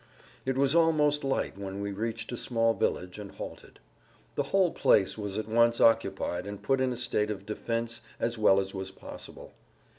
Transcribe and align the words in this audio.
It 0.47 0.57
was 0.57 0.73
almost 0.73 1.23
light 1.23 1.59
when 1.59 1.79
we 1.79 1.91
reached 1.91 2.31
a 2.31 2.35
small 2.35 2.73
village 2.73 3.19
and 3.19 3.29
halted. 3.31 3.79
The 4.33 4.41
whole 4.49 4.71
place 4.71 5.15
was 5.15 5.37
at 5.37 5.47
once 5.47 5.79
occupied 5.79 6.47
and 6.47 6.59
put 6.63 6.81
in 6.81 6.91
a 6.91 6.97
state 6.97 7.29
of 7.29 7.45
defense 7.45 8.01
as 8.19 8.35
well 8.35 8.59
as 8.59 8.73
was 8.73 8.89
possible. 8.89 9.53